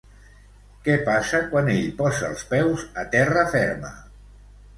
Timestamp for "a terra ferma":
3.03-3.95